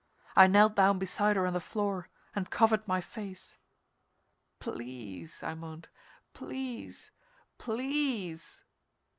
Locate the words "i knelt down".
0.35-0.97